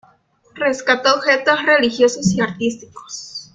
Rescató 0.55 1.13
objetos 1.13 1.63
religiosos 1.63 2.31
y 2.33 2.41
artísticos. 2.41 3.47